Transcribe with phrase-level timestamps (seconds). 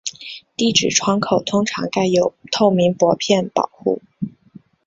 [0.57, 4.01] 地址窗口通常盖有透明薄片保护。